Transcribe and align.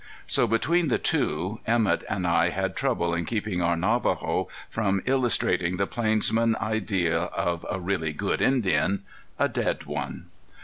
So 0.25 0.47
between 0.47 0.87
the 0.87 0.97
two, 0.97 1.59
Emett 1.67 2.03
and 2.09 2.25
I 2.25 2.49
had 2.49 2.75
trouble 2.75 3.13
in 3.13 3.23
keeping 3.25 3.61
our 3.61 3.75
Navajo 3.77 4.47
from 4.67 5.03
illustrating 5.05 5.77
the 5.77 5.85
plainsman 5.85 6.55
idea 6.55 7.17
of 7.25 7.67
a 7.69 7.79
really 7.79 8.11
good 8.11 8.41
Indian 8.41 9.03
a 9.37 9.47
dead 9.47 9.83
one. 9.83 10.31